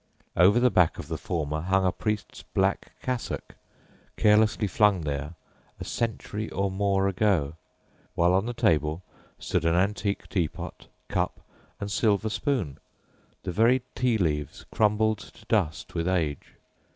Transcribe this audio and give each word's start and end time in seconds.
Over 0.35 0.59
the 0.59 0.71
back 0.71 0.97
of 0.97 1.09
the 1.09 1.17
former 1.19 1.61
hung 1.61 1.85
a 1.85 1.91
priest's 1.91 2.41
black 2.55 2.93
cassock, 3.03 3.53
carelessly 4.17 4.65
flung 4.65 5.01
there 5.01 5.35
a 5.79 5.85
century 5.85 6.49
or 6.49 6.71
more 6.71 7.07
ago, 7.07 7.53
while 8.15 8.33
on 8.33 8.47
the 8.47 8.53
table 8.55 9.03
stood 9.37 9.63
an 9.63 9.75
antique 9.75 10.27
tea 10.27 10.47
pot, 10.47 10.87
cup, 11.07 11.41
and 11.79 11.91
silver 11.91 12.29
spoon, 12.29 12.79
the 13.43 13.51
very 13.51 13.83
tea 13.93 14.17
leaves 14.17 14.65
crumbled 14.71 15.19
to 15.19 15.45
dust 15.45 15.93
with 15.93 16.07
age. 16.07 16.55